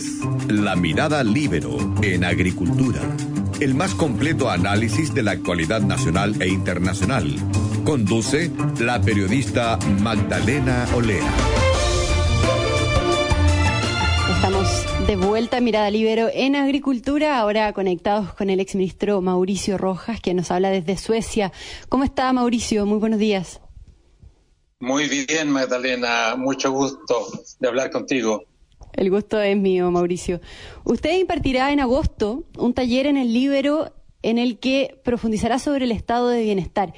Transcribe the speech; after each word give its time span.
es 0.00 0.20
La 0.48 0.76
Mirada 0.76 1.22
Libero 1.22 1.76
en 2.00 2.24
Agricultura, 2.24 3.02
el 3.60 3.74
más 3.74 3.94
completo 3.94 4.48
análisis 4.48 5.12
de 5.12 5.22
la 5.22 5.32
actualidad 5.32 5.82
nacional 5.82 6.40
e 6.40 6.48
internacional. 6.48 7.36
Conduce 7.84 8.50
la 8.78 9.02
periodista 9.02 9.78
Magdalena 10.00 10.88
Olea. 10.94 11.30
Estamos 14.36 14.86
de 15.06 15.16
vuelta 15.16 15.58
a 15.58 15.60
Mirada 15.60 15.90
Libero 15.90 16.30
en 16.32 16.56
Agricultura, 16.56 17.38
ahora 17.38 17.74
conectados 17.74 18.32
con 18.32 18.48
el 18.48 18.58
exministro 18.58 19.20
Mauricio 19.20 19.76
Rojas, 19.76 20.18
que 20.22 20.32
nos 20.32 20.50
habla 20.50 20.70
desde 20.70 20.96
Suecia. 20.96 21.52
¿Cómo 21.90 22.04
está 22.04 22.32
Mauricio? 22.32 22.86
Muy 22.86 22.98
buenos 22.98 23.18
días. 23.18 23.60
Muy 24.78 25.08
bien, 25.08 25.50
Magdalena. 25.50 26.36
Mucho 26.38 26.72
gusto 26.72 27.28
de 27.58 27.68
hablar 27.68 27.90
contigo. 27.90 28.46
El 28.92 29.10
gusto 29.10 29.40
es 29.40 29.56
mío, 29.56 29.90
Mauricio. 29.90 30.40
Usted 30.84 31.18
impartirá 31.18 31.72
en 31.72 31.80
agosto 31.80 32.44
un 32.58 32.74
taller 32.74 33.06
en 33.06 33.16
el 33.16 33.32
Libero 33.32 33.92
en 34.22 34.38
el 34.38 34.58
que 34.58 35.00
profundizará 35.02 35.58
sobre 35.58 35.84
el 35.84 35.92
estado 35.92 36.28
de 36.28 36.42
bienestar, 36.42 36.92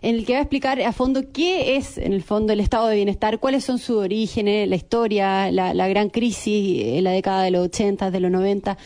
en 0.00 0.14
el 0.16 0.24
que 0.24 0.32
va 0.32 0.38
a 0.38 0.42
explicar 0.42 0.80
a 0.80 0.92
fondo 0.92 1.32
qué 1.32 1.76
es, 1.76 1.98
en 1.98 2.12
el 2.12 2.22
fondo, 2.22 2.52
el 2.52 2.60
estado 2.60 2.88
de 2.88 2.96
bienestar, 2.96 3.38
cuáles 3.40 3.64
son 3.64 3.78
sus 3.78 3.98
orígenes, 3.98 4.68
la 4.68 4.76
historia, 4.76 5.50
la, 5.50 5.74
la 5.74 5.88
gran 5.88 6.08
crisis 6.08 6.82
en 6.96 7.04
la 7.04 7.10
década 7.10 7.42
de 7.42 7.50
los 7.50 7.66
80, 7.66 8.10
de 8.10 8.20
los 8.20 8.30
90 8.30 8.78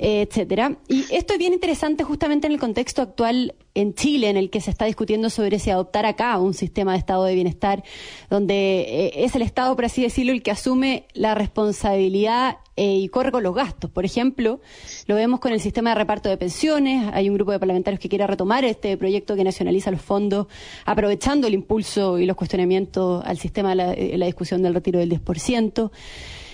etcétera. 0.00 0.78
Y 0.88 1.04
esto 1.10 1.34
es 1.34 1.38
bien 1.38 1.52
interesante 1.52 2.04
justamente 2.04 2.46
en 2.46 2.54
el 2.54 2.58
contexto 2.58 3.02
actual 3.02 3.54
en 3.74 3.94
Chile, 3.94 4.30
en 4.30 4.36
el 4.36 4.50
que 4.50 4.60
se 4.60 4.70
está 4.70 4.86
discutiendo 4.86 5.30
sobre 5.30 5.58
si 5.58 5.70
adoptar 5.70 6.06
acá 6.06 6.38
un 6.38 6.54
sistema 6.54 6.92
de 6.92 6.98
estado 6.98 7.24
de 7.24 7.34
bienestar, 7.34 7.84
donde 8.28 8.80
eh, 8.80 9.24
es 9.24 9.34
el 9.36 9.42
Estado, 9.42 9.76
por 9.76 9.84
así 9.84 10.02
decirlo, 10.02 10.32
el 10.32 10.42
que 10.42 10.50
asume 10.50 11.06
la 11.12 11.34
responsabilidad 11.34 12.58
eh, 12.76 12.96
y 12.96 13.08
corre 13.08 13.30
con 13.30 13.42
los 13.42 13.54
gastos. 13.54 13.90
Por 13.90 14.04
ejemplo, 14.04 14.60
lo 15.06 15.14
vemos 15.14 15.38
con 15.38 15.52
el 15.52 15.60
sistema 15.60 15.90
de 15.90 15.96
reparto 15.96 16.28
de 16.28 16.36
pensiones. 16.36 17.10
Hay 17.12 17.28
un 17.28 17.34
grupo 17.34 17.52
de 17.52 17.58
parlamentarios 17.58 18.00
que 18.00 18.08
quiere 18.08 18.26
retomar 18.26 18.64
este 18.64 18.96
proyecto 18.96 19.36
que 19.36 19.44
nacionaliza 19.44 19.90
los 19.90 20.00
fondos, 20.00 20.46
aprovechando 20.86 21.46
el 21.46 21.54
impulso 21.54 22.18
y 22.18 22.26
los 22.26 22.36
cuestionamientos 22.36 23.22
al 23.24 23.38
sistema 23.38 23.74
la, 23.74 23.92
eh, 23.92 24.16
la 24.16 24.26
discusión 24.26 24.62
del 24.62 24.74
retiro 24.74 24.98
del 24.98 25.10
10%. 25.10 25.90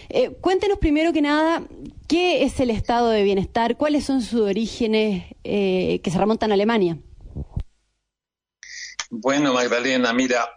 Eh, 0.08 0.30
cuéntenos 0.40 0.78
primero 0.78 1.12
que 1.12 1.22
nada, 1.22 1.66
¿qué 2.08 2.44
es 2.44 2.60
el 2.60 2.70
estado 2.70 3.10
de 3.10 3.22
bienestar? 3.22 3.76
¿Cuáles 3.76 4.04
son 4.04 4.22
sus 4.22 4.40
orígenes 4.40 5.24
eh, 5.44 6.00
que 6.02 6.10
se 6.10 6.18
remontan 6.18 6.50
a 6.50 6.54
Alemania? 6.54 6.98
Bueno, 9.10 9.54
Magdalena, 9.54 10.12
mira, 10.12 10.48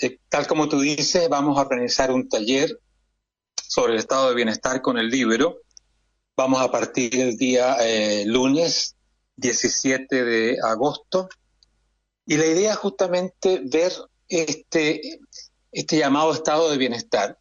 eh, 0.00 0.18
tal 0.28 0.46
como 0.46 0.68
tú 0.68 0.80
dices, 0.80 1.28
vamos 1.28 1.58
a 1.58 1.62
organizar 1.62 2.10
un 2.10 2.28
taller 2.28 2.78
sobre 3.56 3.94
el 3.94 3.98
estado 3.98 4.28
de 4.28 4.34
bienestar 4.34 4.82
con 4.82 4.98
el 4.98 5.08
libro. 5.08 5.62
Vamos 6.36 6.60
a 6.60 6.70
partir 6.70 7.14
el 7.18 7.36
día 7.36 7.76
eh, 7.80 8.24
lunes 8.26 8.96
17 9.36 10.24
de 10.24 10.58
agosto. 10.62 11.28
Y 12.26 12.36
la 12.36 12.46
idea 12.46 12.72
es 12.72 12.76
justamente 12.78 13.62
ver 13.64 13.92
este, 14.28 15.20
este 15.72 15.98
llamado 15.98 16.32
estado 16.32 16.70
de 16.70 16.78
bienestar 16.78 17.39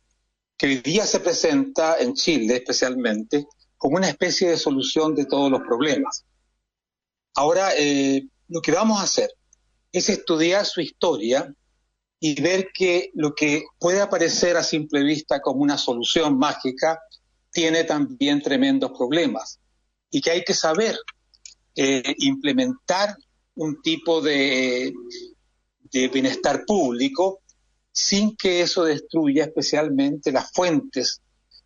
que 0.60 0.68
hoy 0.68 0.78
día 0.80 1.06
se 1.06 1.22
presenta 1.22 1.98
en 2.00 2.14
Chile 2.14 2.58
especialmente 2.58 3.48
como 3.78 3.96
una 3.96 4.10
especie 4.10 4.50
de 4.50 4.58
solución 4.58 5.16
de 5.16 5.26
todos 5.26 5.50
los 5.50 5.62
problemas. 5.62 6.26
Ahora, 7.34 7.72
eh, 7.78 8.28
lo 8.50 8.62
que 8.62 8.74
vamos 8.74 9.00
a 9.00 9.04
hacer 9.04 9.32
es 9.94 10.10
estudiar 10.10 10.66
su 10.66 10.82
historia 10.82 11.52
y 12.20 12.40
ver 12.42 12.72
que 12.74 13.10
lo 13.14 13.34
que 13.34 13.64
puede 13.80 14.02
aparecer 14.02 14.58
a 14.58 14.64
simple 14.64 15.02
vista 15.02 15.40
como 15.40 15.62
una 15.62 15.78
solución 15.78 16.38
mágica 16.38 17.00
tiene 17.52 17.86
también 17.86 18.42
tremendos 18.42 18.92
problemas 18.92 19.60
y 20.12 20.20
que 20.20 20.32
hay 20.32 20.44
que 20.44 20.54
saber 20.54 20.98
eh, 21.74 22.16
implementar 22.18 23.16
un 23.56 23.82
tipo 23.82 24.20
de, 24.20 24.92
de 25.84 26.08
bienestar 26.10 26.66
público 26.66 27.40
sin 28.00 28.38
que 28.38 28.62
eso 28.62 28.86
destruya 28.86 29.44
especialmente 29.44 30.32
las 30.32 30.52
fuentes 30.54 31.22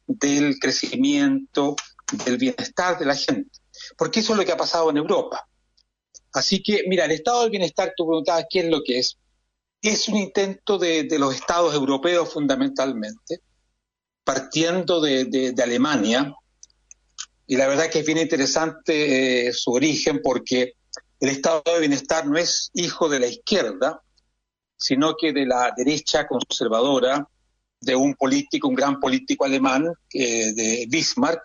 del 0.08 0.58
crecimiento, 0.58 1.76
del 2.26 2.38
bienestar 2.38 2.98
de 2.98 3.06
la 3.06 3.16
gente. 3.16 3.52
Porque 3.96 4.22
eso 4.22 4.34
es 4.34 4.40
lo 4.40 4.46
que 4.46 4.52
ha 4.52 4.58
pasado 4.58 4.90
en 4.90 4.98
Europa. 4.98 5.48
Así 6.34 6.64
que, 6.64 6.86
mira, 6.88 7.06
el 7.06 7.12
estado 7.12 7.42
del 7.42 7.52
bienestar, 7.52 7.94
tú 7.96 8.08
preguntabas 8.08 8.46
qué 8.50 8.62
es 8.62 8.66
lo 8.66 8.82
que 8.84 8.98
es. 8.98 9.20
Es 9.80 10.08
un 10.08 10.16
intento 10.18 10.80
de, 10.80 11.08
los 11.20 11.36
estados 11.36 11.76
europeos 11.76 12.34
fundamentalmente, 12.34 13.42
partiendo 14.24 15.02
de, 15.02 15.54
Alemania, 15.62 16.34
y 17.46 17.58
la 17.58 17.68
verdad 17.68 17.92
que 17.92 18.00
es 18.00 18.06
bien 18.06 18.18
interesante 18.18 19.48
eh, 19.48 19.54
su 19.54 19.72
origen 19.72 20.22
porque 20.24 20.74
el 21.20 21.30
estado 21.30 21.62
de 21.66 21.80
bienestar 21.80 22.26
no 22.26 22.38
es 22.38 22.72
hijo 22.74 23.08
de 23.08 23.20
la 23.20 23.28
izquierda, 23.28 24.02
sino 24.84 25.16
que 25.16 25.32
de 25.32 25.46
la 25.46 25.72
derecha 25.78 26.28
conservadora 26.28 27.26
de 27.80 27.96
un 27.96 28.16
político, 28.16 28.68
un 28.68 28.76
gran 28.76 29.00
político 29.00 29.46
alemán, 29.46 29.90
de 30.12 30.86
Bismarck, 30.90 31.42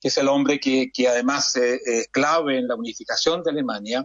que 0.00 0.08
es 0.08 0.18
el 0.18 0.26
hombre 0.26 0.58
que, 0.58 0.90
además 1.08 1.54
es 1.54 2.08
clave 2.08 2.58
en 2.58 2.66
la 2.66 2.74
unificación 2.74 3.44
de 3.44 3.50
Alemania. 3.50 4.04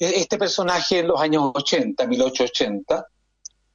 E, 0.00 0.20
este 0.20 0.36
personaje 0.36 0.98
en 0.98 1.06
los 1.06 1.20
años 1.20 1.52
80, 1.54 2.08
1880, 2.08 3.06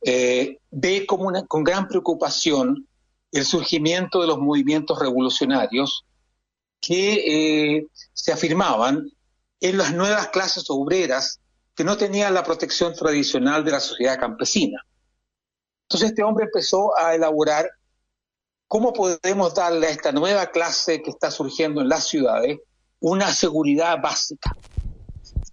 eh, 0.01 0.57
ve 0.71 1.05
con 1.05 1.63
gran 1.63 1.87
preocupación 1.87 2.85
el 3.31 3.45
surgimiento 3.45 4.19
de 4.19 4.27
los 4.27 4.39
movimientos 4.39 4.99
revolucionarios 4.99 6.05
que 6.81 7.77
eh, 7.77 7.87
se 8.13 8.33
afirmaban 8.33 9.09
en 9.61 9.77
las 9.77 9.93
nuevas 9.93 10.27
clases 10.27 10.65
obreras 10.67 11.39
que 11.75 11.83
no 11.83 11.97
tenía 11.97 12.31
la 12.31 12.43
protección 12.43 12.93
tradicional 12.93 13.63
de 13.65 13.71
la 13.71 13.79
sociedad 13.79 14.19
campesina. 14.19 14.85
Entonces 15.83 16.09
este 16.09 16.23
hombre 16.23 16.45
empezó 16.45 16.97
a 16.97 17.13
elaborar 17.13 17.69
cómo 18.67 18.93
podemos 18.93 19.53
darle 19.53 19.87
a 19.87 19.91
esta 19.91 20.11
nueva 20.11 20.47
clase 20.47 21.01
que 21.01 21.11
está 21.11 21.29
surgiendo 21.29 21.81
en 21.81 21.89
las 21.89 22.07
ciudades 22.07 22.59
una 22.99 23.31
seguridad 23.33 24.01
básica. 24.01 24.55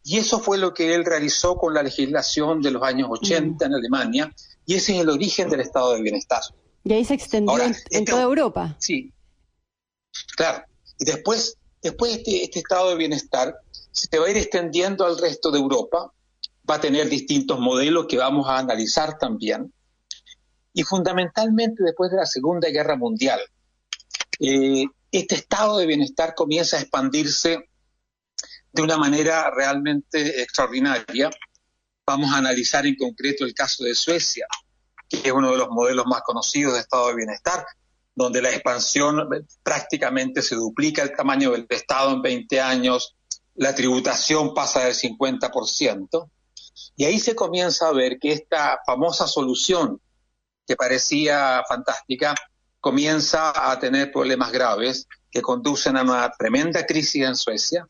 Y 0.04 0.18
eso 0.18 0.40
fue 0.40 0.58
lo 0.58 0.72
que 0.72 0.94
él 0.94 1.04
realizó 1.04 1.56
con 1.56 1.74
la 1.74 1.82
legislación 1.82 2.62
de 2.62 2.70
los 2.70 2.82
años 2.82 3.08
80 3.10 3.66
en 3.66 3.74
Alemania, 3.74 4.34
y 4.64 4.74
ese 4.74 4.94
es 4.94 5.02
el 5.02 5.10
origen 5.10 5.48
del 5.48 5.60
estado 5.60 5.92
de 5.94 6.02
bienestar. 6.02 6.42
Y 6.84 6.92
ahí 6.92 7.04
se 7.04 7.14
extendió 7.14 7.56
en, 7.62 7.70
este 7.72 8.04
toda 8.04 8.22
Europa. 8.22 8.74
Sí, 8.78 9.12
claro. 10.36 10.64
Y 10.98 11.04
después, 11.04 11.56
después 11.80 12.16
este, 12.16 12.42
este 12.42 12.60
estado 12.60 12.90
de 12.90 12.96
bienestar 12.96 13.54
se 13.92 14.18
va 14.18 14.26
a 14.26 14.30
ir 14.30 14.38
extendiendo 14.38 15.06
al 15.06 15.18
resto 15.18 15.50
de 15.50 15.58
Europa, 15.58 16.12
va 16.68 16.74
a 16.76 16.80
tener 16.80 17.08
distintos 17.08 17.60
modelos 17.60 18.06
que 18.06 18.16
vamos 18.16 18.48
a 18.48 18.58
analizar 18.58 19.18
también. 19.18 19.72
Y 20.72 20.82
fundamentalmente 20.82 21.82
después 21.84 22.10
de 22.10 22.16
la 22.16 22.26
Segunda 22.26 22.68
Guerra 22.70 22.96
Mundial, 22.96 23.40
eh, 24.40 24.86
este 25.10 25.34
estado 25.34 25.76
de 25.76 25.86
bienestar 25.86 26.34
comienza 26.34 26.78
a 26.78 26.80
expandirse 26.80 27.68
de 28.72 28.82
una 28.82 28.96
manera 28.96 29.50
realmente 29.50 30.40
extraordinaria. 30.40 31.30
Vamos 32.06 32.32
a 32.32 32.38
analizar 32.38 32.86
en 32.86 32.96
concreto 32.96 33.44
el 33.44 33.52
caso 33.52 33.84
de 33.84 33.94
Suecia, 33.94 34.46
que 35.08 35.18
es 35.18 35.32
uno 35.32 35.52
de 35.52 35.58
los 35.58 35.68
modelos 35.68 36.06
más 36.06 36.22
conocidos 36.22 36.74
de 36.74 36.80
estado 36.80 37.08
de 37.08 37.16
bienestar, 37.16 37.66
donde 38.14 38.40
la 38.40 38.50
expansión 38.50 39.28
prácticamente 39.62 40.40
se 40.40 40.54
duplica 40.54 41.02
el 41.02 41.14
tamaño 41.14 41.52
del 41.52 41.66
Estado 41.68 42.12
en 42.12 42.22
20 42.22 42.60
años, 42.60 43.16
la 43.54 43.74
tributación 43.74 44.54
pasa 44.54 44.84
del 44.84 44.94
50%, 44.94 46.30
y 46.96 47.04
ahí 47.04 47.18
se 47.18 47.34
comienza 47.34 47.88
a 47.88 47.92
ver 47.92 48.18
que 48.18 48.32
esta 48.32 48.80
famosa 48.86 49.26
solución 49.26 50.00
que 50.66 50.76
parecía 50.76 51.62
fantástica 51.68 52.34
comienza 52.80 53.70
a 53.70 53.78
tener 53.78 54.10
problemas 54.12 54.52
graves 54.52 55.06
que 55.30 55.42
conducen 55.42 55.96
a 55.96 56.02
una 56.02 56.30
tremenda 56.30 56.84
crisis 56.84 57.24
en 57.24 57.36
Suecia 57.36 57.88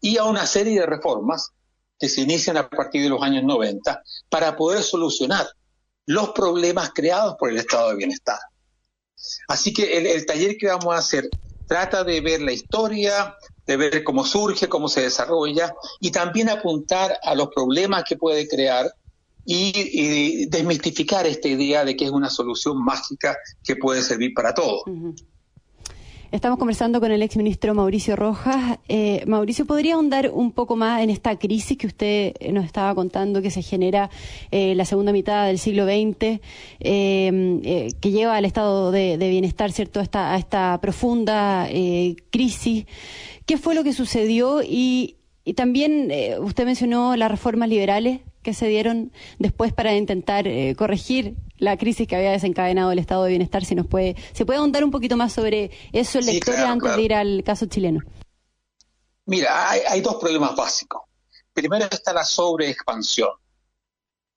y 0.00 0.18
a 0.18 0.24
una 0.24 0.46
serie 0.46 0.80
de 0.80 0.86
reformas 0.86 1.50
que 1.98 2.08
se 2.08 2.20
inician 2.20 2.56
a 2.56 2.68
partir 2.68 3.02
de 3.02 3.08
los 3.08 3.22
años 3.22 3.44
90 3.44 4.02
para 4.28 4.56
poder 4.56 4.82
solucionar 4.82 5.46
los 6.06 6.30
problemas 6.30 6.90
creados 6.94 7.36
por 7.38 7.50
el 7.50 7.58
estado 7.58 7.90
de 7.90 7.96
bienestar. 7.96 8.38
Así 9.48 9.72
que 9.72 9.96
el, 9.96 10.06
el 10.06 10.26
taller 10.26 10.56
que 10.56 10.68
vamos 10.68 10.94
a 10.94 10.98
hacer 10.98 11.28
trata 11.66 12.04
de 12.04 12.20
ver 12.20 12.40
la 12.40 12.52
historia, 12.52 13.36
de 13.66 13.76
ver 13.76 14.04
cómo 14.04 14.24
surge, 14.24 14.68
cómo 14.68 14.88
se 14.88 15.02
desarrolla 15.02 15.74
y 16.00 16.10
también 16.10 16.48
apuntar 16.48 17.18
a 17.22 17.34
los 17.34 17.48
problemas 17.48 18.04
que 18.04 18.16
puede 18.16 18.48
crear 18.48 18.90
y, 19.44 20.46
desmistificar 20.46 21.26
esta 21.26 21.48
idea 21.48 21.84
de 21.84 21.96
que 21.96 22.04
es 22.04 22.10
una 22.10 22.30
solución 22.30 22.82
mágica 22.82 23.36
que 23.62 23.76
puede 23.76 24.02
servir 24.02 24.32
para 24.34 24.54
todo. 24.54 24.82
Estamos 26.36 26.58
conversando 26.58 27.00
con 27.00 27.10
el 27.12 27.22
exministro 27.22 27.74
Mauricio 27.74 28.14
Rojas. 28.14 28.78
Eh, 28.88 29.24
Mauricio, 29.26 29.64
¿podría 29.64 29.94
ahondar 29.94 30.30
un 30.34 30.52
poco 30.52 30.76
más 30.76 31.00
en 31.00 31.08
esta 31.08 31.38
crisis 31.38 31.78
que 31.78 31.86
usted 31.86 32.34
nos 32.52 32.66
estaba 32.66 32.94
contando 32.94 33.40
que 33.40 33.50
se 33.50 33.62
genera 33.62 34.10
eh, 34.50 34.74
la 34.74 34.84
segunda 34.84 35.12
mitad 35.12 35.46
del 35.46 35.58
siglo 35.58 35.86
XX, 35.86 36.42
eh, 36.80 37.88
que 37.98 38.10
lleva 38.10 38.36
al 38.36 38.44
estado 38.44 38.92
de, 38.92 39.16
bienestar, 39.16 39.72
¿cierto?, 39.72 39.98
a 40.12 40.36
esta, 40.36 40.78
profunda 40.82 41.66
crisis. 42.30 42.84
¿Qué 43.46 43.56
fue 43.56 43.74
lo 43.74 43.82
que 43.82 43.94
sucedió? 43.94 44.60
Y, 44.62 45.16
también 45.54 46.12
usted 46.40 46.66
mencionó 46.66 47.16
las 47.16 47.30
reformas 47.30 47.70
liberales 47.70 48.20
que 48.46 48.54
se 48.54 48.68
dieron 48.68 49.10
después 49.40 49.72
para 49.72 49.96
intentar 49.96 50.46
eh, 50.46 50.76
corregir 50.76 51.34
la 51.58 51.76
crisis 51.76 52.06
que 52.06 52.16
había 52.16 52.30
desencadenado 52.30 52.92
el 52.92 52.98
estado 52.98 53.24
de 53.24 53.30
bienestar. 53.30 53.64
Si 53.64 53.74
nos 53.74 53.86
puede, 53.86 54.16
se 54.32 54.44
puede 54.44 54.58
ahondar 54.58 54.84
un 54.84 54.90
poquito 54.90 55.16
más 55.16 55.32
sobre 55.32 55.70
eso 55.92 56.18
en 56.18 56.26
la 56.26 56.32
historia 56.32 56.70
antes 56.70 56.96
de 56.96 57.02
ir 57.02 57.14
al 57.14 57.42
caso 57.44 57.66
chileno. 57.66 58.00
Mira, 59.26 59.70
hay, 59.70 60.00
dos 60.00 60.16
problemas 60.16 60.54
básicos. 60.54 61.02
Primero 61.52 61.86
está 61.90 62.12
la 62.12 62.24
sobreexpansión. 62.24 63.30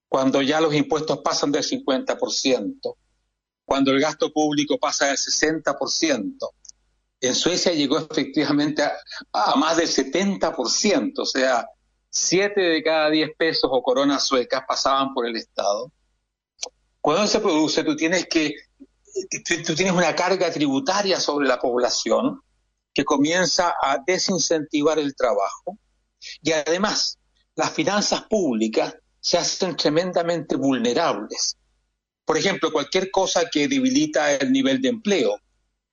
Cuando 0.08 0.42
ya 0.42 0.60
los 0.60 0.74
impuestos 0.74 1.20
pasan 1.20 1.52
del 1.52 1.64
50%, 1.64 2.96
cuando 3.66 3.92
el 3.92 4.00
gasto 4.00 4.34
público 4.34 4.80
pasa 4.80 5.08
del 5.08 5.18
60%, 5.18 6.50
en 7.22 7.36
Suecia 7.36 7.74
llegó 7.74 8.00
efectivamente 8.00 8.82
a, 8.82 8.94
a 9.32 9.56
más 9.58 9.78
del 9.78 9.88
70%, 9.88 11.20
o 11.20 11.26
sea, 11.26 11.68
siete 12.10 12.62
de 12.62 12.84
cada 12.84 13.10
diez 13.10 13.30
pesos 13.38 13.70
o 13.72 13.84
coronas 13.84 14.26
suecas 14.26 14.64
pasaban 14.68 15.14
por 15.14 15.28
el 15.28 15.36
Estado. 15.36 15.92
Cuando 17.02 17.28
se 17.28 17.40
produce, 17.40 17.84
tú 17.84 17.96
tienes 17.96 18.28
que, 18.28 18.54
tú 19.66 19.76
tienes 19.76 19.94
una 19.94 20.16
carga 20.16 20.52
tributaria 20.52 21.20
sobre 21.20 21.48
la 21.48 21.60
población 21.60 22.42
que 22.94 23.06
comienza 23.06 23.76
a 23.82 24.00
desincentivar 24.06 25.00
el 25.00 25.16
trabajo 25.16 25.78
y 26.42 26.52
además 26.52 27.18
las 27.56 27.72
finanzas 27.72 28.24
públicas 28.24 28.96
se 29.20 29.38
hacen 29.38 29.76
tremendamente 29.76 30.56
vulnerables. 30.56 31.58
Por 32.26 32.38
ejemplo, 32.38 32.72
cualquier 32.72 33.10
cosa 33.12 33.50
que 33.50 33.68
debilita 33.68 34.34
el 34.36 34.52
nivel 34.52 34.82
de 34.82 34.90
empleo, 34.90 35.40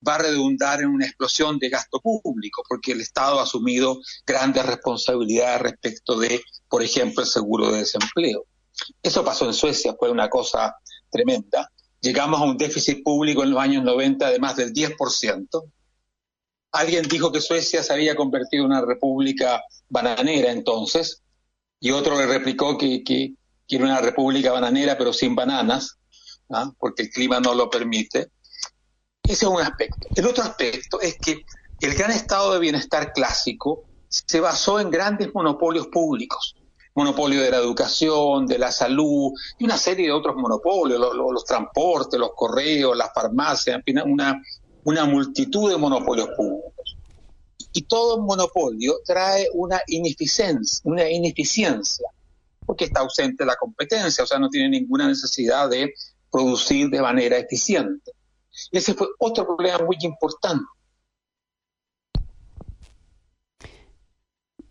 va 0.07 0.17
a 0.17 0.19
redundar 0.19 0.81
en 0.81 0.89
una 0.89 1.07
explosión 1.07 1.59
de 1.59 1.69
gasto 1.69 2.01
público, 2.01 2.63
porque 2.69 2.93
el 2.93 3.01
Estado 3.01 3.41
ha 3.41 3.45
asumido 3.45 3.99
grandes 4.27 4.65
responsabilidades 4.65 5.63
respecto 5.63 6.19
de, 6.19 6.43
por 6.69 6.83
ejemplo, 6.83 7.23
el 7.23 7.29
seguro 7.29 7.73
de 7.73 7.79
desempleo. 7.79 8.45
Eso 9.03 9.25
pasó 9.25 9.47
en 9.47 9.55
Suecia, 9.55 9.97
fue 9.99 10.11
una 10.11 10.29
cosa 10.29 10.77
tremenda. 11.11 11.71
Llegamos 12.01 12.41
a 12.41 12.45
un 12.45 12.57
déficit 12.57 13.03
público 13.03 13.43
en 13.43 13.51
los 13.51 13.61
años 13.61 13.85
90 13.85 14.31
de 14.31 14.39
más 14.39 14.57
del 14.57 14.73
10%. 14.73 15.73
Alguien 16.73 17.09
dijo 17.09 17.33
que 17.33 17.41
Suecia 17.41 17.83
se 17.83 17.93
había 17.93 18.15
convertido 18.17 18.65
en 18.65 18.73
una 18.73 18.83
república 18.83 19.63
bananera 19.89 20.51
entonces, 20.51 21.23
y 21.81 21.91
otro 21.91 22.19
le 22.19 22.27
replicó 22.27 22.77
que, 22.77 23.03
que, 23.05 23.35
era 23.69 23.85
una 23.85 24.01
república 24.01 24.53
bananera 24.53 24.97
pero 24.97 25.13
sin 25.13 25.35
bananas, 25.35 25.99
¿ah? 26.51 26.71
porque 26.79 27.05
el 27.05 27.11
clima 27.11 27.41
no 27.41 27.55
lo 27.55 27.69
permite. 27.71 28.31
Ese 29.23 29.45
es 29.47 29.51
un 29.51 29.61
aspecto. 29.61 30.09
El 30.15 30.27
otro 30.27 30.45
aspecto 30.45 31.01
es 31.01 31.17
que 31.19 31.45
el 31.81 31.95
gran 31.95 32.11
estado 32.11 32.53
de 32.53 32.61
bienestar 32.61 33.13
clásico 33.13 33.85
se 34.09 34.41
basó 34.41 34.81
en 34.81 34.91
grandes 34.91 35.35
monopolios 35.35 35.89
públicos. 35.89 36.56
Monopolio 36.97 37.43
de 37.43 37.51
la 37.51 37.59
educación, 37.59 38.47
de 38.47 38.59
la 38.59 38.73
salud 38.73 39.33
y 39.59 39.65
una 39.65 39.77
serie 39.77 40.07
de 40.07 40.13
otros 40.13 40.35
monopolios, 40.35 40.99
los, 40.99 41.45
transportes, 41.45 42.19
los 42.19 42.31
correos, 42.35 42.97
las 42.97 43.13
farmacias, 43.15 43.81
una, 44.07 44.43
una 44.83 45.05
multitud 45.05 45.71
de 45.71 45.77
monopolios 45.77 46.31
públicos. 46.37 46.97
Y 47.73 47.83
todo 47.83 48.23
monopolio 48.23 48.95
trae 49.05 49.49
una 49.53 49.81
ineficiencia, 49.87 50.81
una 50.85 51.09
ineficiencia, 51.09 52.09
porque 52.65 52.87
está 52.87 53.01
ausente 53.01 53.45
la 53.45 53.57
competencia, 53.57 54.25
o 54.25 54.27
sea, 54.27 54.39
no 54.39 54.49
tiene 54.49 54.71
ninguna 54.71 55.07
necesidad 55.07 55.69
de 55.69 55.93
producir 56.31 56.89
de 56.89 57.03
manera 57.03 57.37
eficiente. 57.37 58.13
Ese 58.73 58.95
fue 58.95 59.09
otro 59.19 59.47
problema 59.47 59.85
muy 59.85 59.99
importante. 60.01 60.65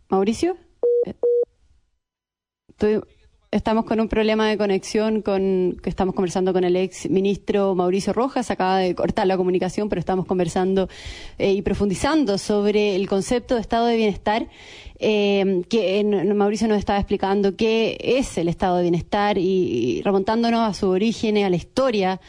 Mauricio, 0.09 0.57
estamos 3.51 3.85
con 3.85 4.01
un 4.01 4.09
problema 4.09 4.49
de 4.49 4.57
conexión 4.57 5.21
con 5.21 5.77
que 5.81 5.89
estamos 5.89 6.13
conversando 6.13 6.51
con 6.51 6.65
el 6.65 6.75
ex 6.75 7.09
ministro 7.09 7.73
Mauricio 7.73 8.11
Rojas. 8.11 8.51
Acaba 8.51 8.79
de 8.79 8.93
cortar 8.95 9.27
la 9.27 9.37
comunicación, 9.37 9.87
pero 9.87 9.99
estamos 9.99 10.25
conversando 10.25 10.89
eh, 11.37 11.53
y 11.53 11.61
profundizando 11.61 12.37
sobre 12.37 12.95
el 12.95 13.07
concepto 13.07 13.55
de 13.55 13.61
estado 13.61 13.85
de 13.85 13.95
bienestar 13.95 14.49
eh, 14.99 15.61
que 15.69 16.03
Mauricio 16.35 16.67
nos 16.67 16.77
estaba 16.77 16.99
explicando 16.99 17.55
qué 17.55 17.97
es 18.01 18.37
el 18.37 18.49
estado 18.49 18.77
de 18.77 18.83
bienestar 18.83 19.37
y, 19.37 20.01
remontándonos 20.03 20.59
a 20.61 20.73
su 20.73 20.89
origen, 20.89 21.37
a 21.37 21.49
la 21.49 21.55
historia, 21.55 22.19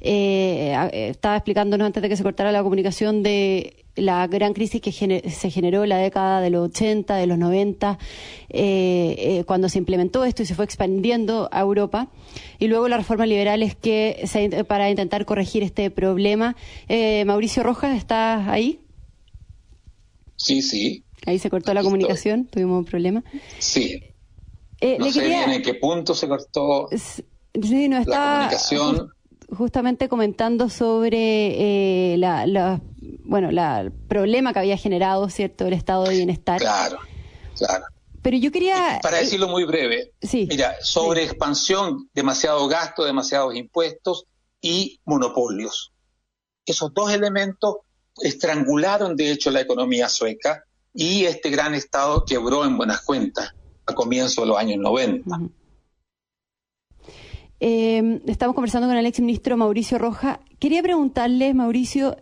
eh, 0.00 1.08
estaba 1.10 1.36
explicándonos 1.36 1.86
antes 1.86 2.02
de 2.02 2.08
que 2.08 2.16
se 2.16 2.22
cortara 2.22 2.52
la 2.52 2.62
comunicación 2.62 3.22
de 3.22 3.85
la 3.96 4.26
gran 4.26 4.52
crisis 4.52 4.80
que 4.80 4.92
se 4.92 5.50
generó 5.50 5.82
en 5.82 5.88
la 5.88 5.98
década 5.98 6.40
de 6.40 6.50
los 6.50 6.68
80, 6.68 7.16
de 7.16 7.26
los 7.26 7.38
90, 7.38 7.98
eh, 8.50 9.42
cuando 9.46 9.68
se 9.68 9.78
implementó 9.78 10.24
esto 10.24 10.42
y 10.42 10.46
se 10.46 10.54
fue 10.54 10.64
expandiendo 10.64 11.48
a 11.50 11.60
Europa, 11.60 12.08
y 12.58 12.68
luego 12.68 12.88
las 12.88 12.98
reformas 12.98 13.28
liberales 13.28 13.74
que 13.74 14.24
para 14.68 14.90
intentar 14.90 15.24
corregir 15.24 15.62
este 15.62 15.90
problema. 15.90 16.56
Mauricio 17.26 17.62
Rojas, 17.62 17.96
¿está 17.96 18.50
ahí? 18.50 18.80
Sí, 20.36 20.62
sí. 20.62 21.04
Ahí 21.26 21.38
se 21.38 21.50
cortó 21.50 21.74
la 21.74 21.82
comunicación, 21.82 22.46
tuvimos 22.46 22.78
un 22.78 22.84
problema. 22.84 23.24
Sí. 23.58 24.00
Eh, 24.80 24.98
no 24.98 25.10
sé 25.10 25.26
bien 25.26 25.50
en 25.50 25.62
qué 25.62 25.74
punto 25.74 26.14
se 26.14 26.28
cortó 26.28 26.88
sí, 26.90 27.88
no 27.88 27.96
estaba 27.96 28.26
la 28.26 28.34
comunicación. 28.34 29.08
justamente 29.48 30.08
comentando 30.08 30.68
sobre 30.68 32.12
eh, 32.12 32.18
la, 32.18 32.80
bueno, 33.26 33.50
la, 33.50 33.80
el 33.80 33.92
problema 33.92 34.52
que 34.52 34.60
había 34.60 34.76
generado, 34.76 35.28
¿cierto?, 35.28 35.66
el 35.66 35.72
estado 35.72 36.04
de 36.04 36.16
bienestar. 36.16 36.60
Claro, 36.60 36.98
claro. 37.56 37.84
Pero 38.22 38.36
yo 38.38 38.50
quería... 38.50 38.98
Para 39.02 39.18
decirlo 39.18 39.48
muy 39.48 39.64
breve, 39.64 40.12
sí, 40.20 40.46
mira, 40.50 40.74
sobre 40.80 41.24
expansión, 41.24 42.08
demasiado 42.12 42.66
gasto, 42.66 43.04
demasiados 43.04 43.54
impuestos 43.54 44.26
y 44.60 45.00
monopolios. 45.04 45.92
Esos 46.64 46.92
dos 46.92 47.12
elementos 47.12 47.76
estrangularon, 48.20 49.16
de 49.16 49.30
hecho, 49.30 49.50
la 49.50 49.60
economía 49.60 50.08
sueca 50.08 50.64
y 50.92 51.24
este 51.24 51.50
gran 51.50 51.74
Estado 51.74 52.24
quebró 52.24 52.64
en 52.64 52.76
buenas 52.76 53.02
cuentas 53.02 53.52
a 53.86 53.94
comienzos 53.94 54.44
de 54.44 54.46
los 54.46 54.58
años 54.58 54.78
90. 54.78 55.38
Eh, 57.60 58.20
estamos 58.26 58.54
conversando 58.54 58.88
con 58.88 58.96
el 58.96 59.06
ex 59.06 59.20
ministro 59.20 59.56
Mauricio 59.56 59.98
Roja. 59.98 60.40
Quería 60.58 60.82
preguntarle, 60.82 61.54
Mauricio, 61.54 62.16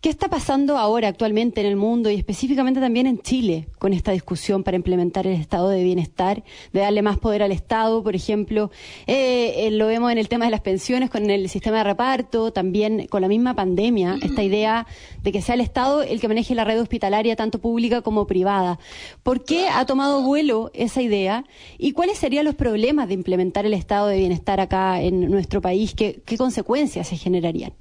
¿Qué 0.00 0.08
está 0.08 0.28
pasando 0.28 0.78
ahora 0.78 1.08
actualmente 1.08 1.60
en 1.60 1.66
el 1.66 1.76
mundo 1.76 2.08
y 2.10 2.14
específicamente 2.14 2.80
también 2.80 3.06
en 3.06 3.20
Chile 3.20 3.68
con 3.78 3.92
esta 3.92 4.12
discusión 4.12 4.62
para 4.62 4.78
implementar 4.78 5.26
el 5.26 5.38
estado 5.38 5.68
de 5.68 5.84
bienestar, 5.84 6.42
de 6.72 6.80
darle 6.80 7.02
más 7.02 7.18
poder 7.18 7.42
al 7.42 7.52
Estado, 7.52 8.02
por 8.02 8.16
ejemplo? 8.16 8.70
Eh, 9.06 9.66
eh, 9.66 9.70
lo 9.72 9.88
vemos 9.88 10.10
en 10.10 10.16
el 10.16 10.30
tema 10.30 10.46
de 10.46 10.52
las 10.52 10.62
pensiones, 10.62 11.10
con 11.10 11.28
el 11.28 11.50
sistema 11.50 11.76
de 11.76 11.84
reparto, 11.84 12.50
también 12.50 13.08
con 13.08 13.20
la 13.20 13.28
misma 13.28 13.54
pandemia, 13.54 14.16
esta 14.22 14.42
idea 14.42 14.86
de 15.22 15.32
que 15.32 15.42
sea 15.42 15.54
el 15.54 15.60
Estado 15.60 16.00
el 16.02 16.18
que 16.18 16.28
maneje 16.28 16.54
la 16.54 16.64
red 16.64 16.80
hospitalaria, 16.80 17.36
tanto 17.36 17.58
pública 17.58 18.00
como 18.00 18.26
privada. 18.26 18.78
¿Por 19.22 19.44
qué 19.44 19.68
ha 19.68 19.84
tomado 19.84 20.22
vuelo 20.22 20.70
esa 20.72 21.02
idea 21.02 21.44
y 21.76 21.92
cuáles 21.92 22.16
serían 22.16 22.46
los 22.46 22.54
problemas 22.54 23.06
de 23.08 23.12
implementar 23.12 23.66
el 23.66 23.74
estado 23.74 24.06
de 24.06 24.16
bienestar 24.16 24.60
acá 24.60 25.02
en 25.02 25.30
nuestro 25.30 25.60
país? 25.60 25.92
¿Qué, 25.94 26.22
qué 26.24 26.38
consecuencias 26.38 27.06
se 27.08 27.18
generarían? 27.18 27.74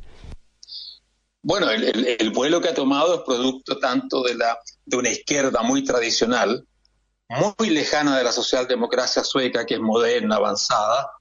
Bueno, 1.41 1.69
el, 1.71 2.31
vuelo 2.31 2.59
que 2.59 2.69
ha 2.69 2.73
tomado 2.73 3.15
es 3.15 3.21
producto 3.21 3.79
tanto 3.79 4.23
de, 4.23 4.37
una 4.97 5.09
izquierda 5.09 5.61
muy 5.61 5.83
tradicional, 5.83 6.67
muy 7.29 7.69
lejana 7.69 8.17
de 8.17 8.23
la 8.23 8.31
socialdemocracia 8.31 9.23
sueca, 9.23 9.65
que 9.65 9.75
es 9.75 9.79
moderna, 9.79 10.35
avanzada, 10.35 11.11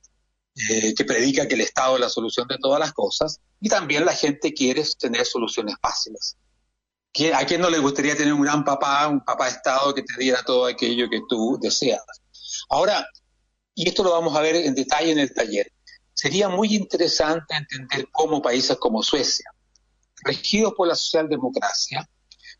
eh, 0.70 0.92
que 0.94 1.04
predica 1.04 1.46
que 1.46 1.54
el 1.54 1.60
Estado 1.60 1.94
es 1.94 2.00
la 2.00 2.08
solución 2.08 2.48
de 2.48 2.58
todas 2.58 2.80
las 2.80 2.92
cosas, 2.92 3.40
y 3.60 3.68
también 3.68 4.04
la 4.04 4.12
gente 4.12 4.52
quiere 4.52 4.82
tener 4.98 5.24
soluciones 5.24 5.76
fáciles. 5.80 6.36
¿A 7.34 7.44
quién 7.46 7.60
no 7.60 7.70
le 7.70 7.78
gustaría 7.78 8.16
tener 8.16 8.32
un 8.32 8.42
gran 8.42 8.64
papá, 8.64 9.06
un 9.06 9.24
papá 9.24 9.48
Estado 9.48 9.94
que 9.94 10.02
te 10.02 10.18
diera 10.18 10.42
todo 10.42 10.66
aquello 10.66 11.08
que 11.08 11.20
tú 11.28 11.58
deseas? 11.60 12.02
Ahora, 12.68 13.06
y 13.74 13.88
esto 13.88 14.02
lo 14.02 14.10
vamos 14.12 14.36
a 14.36 14.40
ver 14.40 14.56
en 14.56 14.74
detalle 14.74 15.12
en 15.12 15.20
el 15.20 15.32
taller, 15.32 15.70
sería 16.12 16.48
muy 16.48 16.74
interesante 16.74 17.54
entender 17.54 18.08
cómo 18.10 18.42
países 18.42 18.76
como 18.78 19.02
Suecia, 19.02 19.50
regidos 20.24 20.74
por 20.74 20.88
la 20.88 20.94
socialdemocracia, 20.94 22.08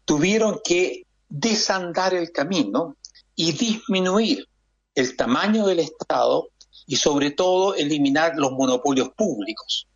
tuvieron 0.05 0.61
que 0.65 1.07
desandar 1.29 2.15
el 2.15 2.33
camino 2.33 2.97
y 3.35 3.53
disminuir 3.53 4.49
el 4.95 5.17
tamaño 5.17 5.67
del 5.67 5.81
Estado 5.81 6.49
y 6.87 6.97
sobre 6.97 7.31
todo 7.31 7.75
eliminar 7.75 8.35
los 8.37 8.53
monopolios 8.53 9.11
públicos. 9.11 9.87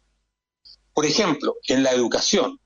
Por 0.93 1.07
ejemplo, 1.07 1.57
en 1.67 1.83
la 1.83 1.93
educación. 1.93 2.59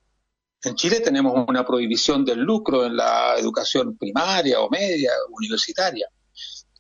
En 0.63 0.75
Chile 0.75 1.01
tenemos 1.01 1.47
una 1.49 1.65
prohibición 1.65 2.25
del 2.25 2.41
lucro 2.41 2.85
en 2.85 2.97
la 2.97 3.37
educación 3.39 3.97
primaria 3.97 4.61
o 4.61 4.69
media, 4.69 5.13
universitaria. 5.31 6.09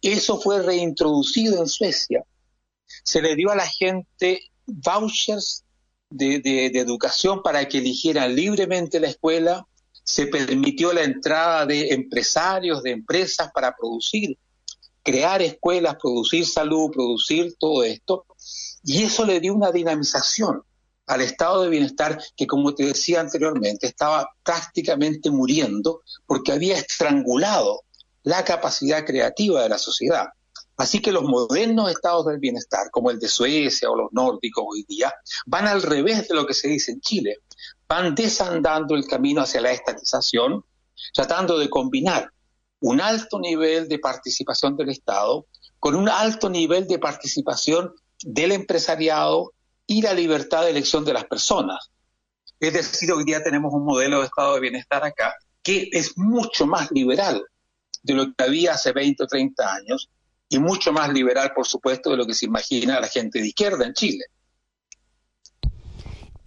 Eso 0.02 0.40
fue 0.40 0.60
reintroducido 0.62 1.60
en 1.60 1.68
Suecia. 1.68 2.24
Se 3.04 3.22
le 3.22 3.36
dio 3.36 3.50
a 3.50 3.56
la 3.56 3.66
gente 3.66 4.50
vouchers 4.66 5.64
de, 6.10 6.66
educación 6.66 7.42
para 7.42 7.66
que 7.68 7.78
eligieran 7.78 8.34
libremente 8.34 9.00
la 9.00 9.08
escuela. 9.08 9.66
Se 10.04 10.26
permitió 10.26 10.92
la 10.92 11.02
entrada 11.02 11.66
de 11.66 11.92
empresarios, 11.92 12.82
de 12.82 12.92
empresas 12.92 13.50
para 13.52 13.74
producir, 13.74 14.38
crear 15.02 15.42
escuelas, 15.42 15.96
producir 16.00 16.46
salud, 16.46 16.90
producir 16.92 17.54
todo 17.58 17.82
esto. 17.82 18.24
Y 18.84 19.02
eso 19.02 19.24
le 19.24 19.40
dio 19.40 19.54
una 19.54 19.72
dinamización 19.72 20.62
al 21.06 21.20
estado 21.20 21.62
de 21.62 21.70
bienestar 21.70 22.20
que, 22.36 22.46
como 22.46 22.74
te 22.74 22.86
decía 22.86 23.20
anteriormente, 23.20 23.86
estaba 23.86 24.28
prácticamente 24.42 25.30
muriendo 25.30 26.02
porque 26.26 26.52
había 26.52 26.78
estrangulado 26.78 27.82
la 28.22 28.44
capacidad 28.44 29.04
creativa 29.04 29.62
de 29.62 29.68
la 29.68 29.78
sociedad. 29.78 30.26
Así 30.76 31.00
que 31.00 31.12
los 31.12 31.24
modernos 31.24 31.90
estados 31.90 32.26
del 32.26 32.38
bienestar, 32.38 32.90
como 32.90 33.10
el 33.10 33.18
de 33.18 33.28
Suecia 33.28 33.90
o 33.90 33.96
los 33.96 34.12
nórdicos 34.12 34.64
hoy 34.68 34.84
día, 34.86 35.12
van 35.46 35.66
al 35.66 35.82
revés 35.82 36.28
de 36.28 36.34
lo 36.34 36.46
que 36.46 36.54
se 36.54 36.68
dice 36.68 36.92
en 36.92 37.00
Chile. 37.00 37.38
Van 37.88 38.14
desandando 38.14 38.94
el 38.94 39.06
camino 39.06 39.40
hacia 39.40 39.60
la 39.60 39.72
estatización, 39.72 40.64
tratando 41.14 41.58
de 41.58 41.70
combinar 41.70 42.30
un 42.80 43.00
alto 43.00 43.38
nivel 43.40 43.88
de 43.88 43.98
participación 43.98 44.76
del 44.76 44.90
Estado 44.90 45.46
con 45.78 45.94
un 45.94 46.08
alto 46.08 46.50
nivel 46.50 46.86
de 46.86 46.98
participación 46.98 47.94
del 48.22 48.52
empresariado 48.52 49.52
y 49.86 50.02
la 50.02 50.12
libertad 50.12 50.64
de 50.64 50.70
elección 50.70 51.04
de 51.04 51.12
las 51.12 51.24
personas. 51.24 51.90
Es 52.58 52.72
decir, 52.72 53.12
hoy 53.12 53.24
día 53.24 53.42
tenemos 53.42 53.72
un 53.72 53.84
modelo 53.84 54.20
de 54.20 54.26
estado 54.26 54.54
de 54.54 54.60
bienestar 54.60 55.04
acá 55.04 55.34
que 55.62 55.88
es 55.92 56.16
mucho 56.16 56.66
más 56.66 56.90
liberal 56.90 57.44
de 58.02 58.14
lo 58.14 58.32
que 58.32 58.44
había 58.44 58.74
hace 58.74 58.92
20 58.92 59.24
o 59.24 59.26
30 59.26 59.74
años 59.74 60.10
y 60.48 60.58
mucho 60.58 60.92
más 60.92 61.12
liberal, 61.12 61.52
por 61.54 61.66
supuesto, 61.66 62.10
de 62.10 62.16
lo 62.16 62.26
que 62.26 62.34
se 62.34 62.46
imagina 62.46 63.00
la 63.00 63.08
gente 63.08 63.40
de 63.40 63.48
izquierda 63.48 63.84
en 63.84 63.94
Chile. 63.94 64.24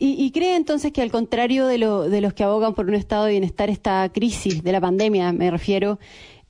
¿Y, 0.02 0.32
cree 0.32 0.56
entonces 0.56 0.94
que 0.94 1.02
al 1.02 1.12
contrario 1.12 1.68
de, 1.68 1.78
lo, 1.78 2.04
de 2.04 2.22
los 2.22 2.34
que 2.34 2.46
abogan 2.46 2.74
por 2.74 2.86
un 2.86 2.96
estado 2.96 3.26
de 3.26 3.32
bienestar, 3.32 3.70
esta 3.70 4.10
crisis 4.14 4.64
de 4.64 4.72
la 4.72 4.80
pandemia, 4.80 5.34
me 5.34 5.52
refiero, 5.52 6.00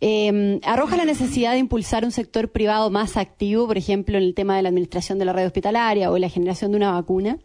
eh, 0.01 0.59
arroja 0.63 0.97
la 0.97 1.05
necesidad 1.05 1.53
de 1.53 1.57
impulsar 1.57 2.05
un 2.05 2.11
sector 2.11 2.51
privado 2.51 2.91
más 2.91 3.17
activo, 3.17 3.65
por 3.65 3.75
ejemplo, 3.75 4.19
en 4.19 4.23
el 4.23 4.35
tema 4.35 4.55
de 4.55 4.61
la 4.61 4.69
administración 4.69 5.17
de 5.17 5.25
la 5.25 5.33
red 5.33 5.47
hospitalaria 5.47 6.11
o 6.11 6.17
la 6.19 6.29
generación 6.29 6.69
de 6.69 6.77
una 6.77 6.91
vacuna? 6.91 7.39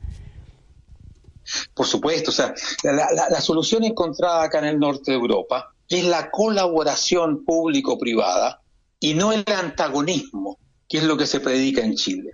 Por 1.72 1.86
supuesto, 1.86 2.30
o 2.30 2.34
sea, 2.34 2.52
la 2.82 3.40
solución 3.40 3.82
encontrada 3.84 4.42
acá 4.44 4.58
en 4.58 4.66
el 4.66 4.78
norte 4.78 5.10
de 5.10 5.16
Europa 5.16 5.74
es 5.88 6.04
la 6.04 6.30
colaboración 6.30 7.46
público-privada 7.46 8.60
y 9.00 9.14
no 9.14 9.32
el 9.32 9.44
antagonismo, 9.46 10.58
que 10.88 10.98
es 10.98 11.04
lo 11.04 11.16
que 11.16 11.26
se 11.26 11.40
predica 11.40 11.82
en 11.82 11.94
Chile. 11.94 12.32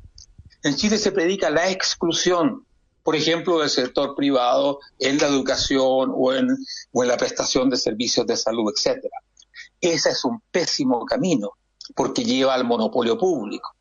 En 0.63 0.77
Chile 0.77 0.99
se 0.99 1.13
predica 1.13 1.51
la 1.51 1.71
exclusión, 1.71 2.67
por 3.03 3.17
ejemplo, 3.17 3.61
del 3.61 3.71
sector 3.71 4.15
privado 4.15 4.81
en 4.99 5.19
la 5.19 5.29
educación 5.29 6.13
o 6.15 6.35
en, 6.35 6.49
la 6.93 7.17
prestación 7.17 7.71
de 7.71 7.77
servicios 7.77 8.27
de 8.27 8.37
salud, 8.37 8.73
etcétera. 8.75 9.17
Ese 9.81 10.11
es 10.11 10.25
un 10.25 10.43
pésimo 10.51 11.05
camino, 11.07 11.53
porque 11.95 12.25
lleva 12.25 12.55
al 12.55 12.65
monopolio 12.65 13.17
público. 13.17 13.75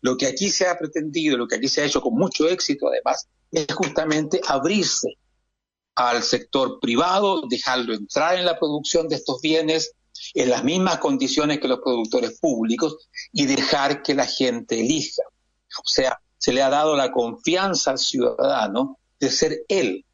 Lo 0.00 0.16
que 0.16 0.26
aquí 0.26 0.50
se 0.50 0.66
ha 0.66 0.78
pretendido, 0.78 1.36
lo 1.36 1.46
que 1.46 1.56
aquí 1.56 1.68
se 1.68 1.82
ha 1.82 1.84
hecho 1.84 2.00
con 2.00 2.14
mucho 2.14 2.48
éxito 2.48 2.88
además, 2.88 3.28
es 3.52 3.66
justamente 3.74 4.40
abrirse 4.46 5.18
al 5.94 6.22
sector 6.22 6.80
privado, 6.80 7.42
dejarlo 7.48 7.94
entrar 7.94 8.38
en 8.38 8.46
la 8.46 8.58
producción 8.58 9.08
de 9.08 9.16
estos 9.16 9.40
bienes 9.40 9.92
en 10.34 10.50
las 10.50 10.64
mismas 10.64 10.98
condiciones 10.98 11.60
que 11.60 11.68
los 11.68 11.80
productores 11.80 12.38
públicos 12.38 13.08
y 13.32 13.46
dejar 13.46 14.02
que 14.02 14.14
la 14.14 14.26
gente 14.26 14.80
elija. 14.80 15.22
O 15.78 15.88
sea, 15.88 16.20
se 16.38 16.52
le 16.52 16.62
ha 16.62 16.70
dado 16.70 16.96
la 16.96 17.12
confianza 17.12 17.90
al 17.92 17.98
ciudadano 17.98 18.98
de 19.18 19.30
ser 19.30 19.58
él 19.68 20.04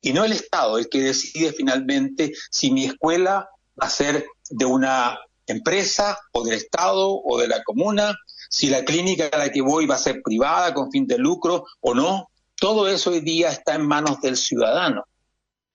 y 0.00 0.12
no 0.12 0.24
el 0.24 0.32
Estado 0.32 0.78
el 0.78 0.88
que 0.88 1.00
decide 1.00 1.52
finalmente 1.52 2.32
si 2.50 2.70
mi 2.70 2.84
escuela 2.84 3.48
va 3.80 3.86
a 3.86 3.90
ser 3.90 4.26
de 4.50 4.64
una 4.64 5.18
empresa 5.46 6.18
o 6.32 6.44
del 6.44 6.54
Estado 6.54 7.10
o 7.10 7.38
de 7.38 7.48
la 7.48 7.62
comuna, 7.64 8.16
si 8.50 8.68
la 8.68 8.84
clínica 8.84 9.28
a 9.32 9.38
la 9.38 9.50
que 9.50 9.60
voy 9.60 9.86
va 9.86 9.96
a 9.96 9.98
ser 9.98 10.20
privada 10.22 10.74
con 10.74 10.90
fin 10.90 11.06
de 11.06 11.18
lucro 11.18 11.64
o 11.80 11.94
no. 11.94 12.30
Todo 12.54 12.88
eso 12.88 13.10
hoy 13.10 13.20
día 13.20 13.50
está 13.50 13.74
en 13.74 13.86
manos 13.86 14.20
del 14.20 14.36
ciudadano. 14.36 15.04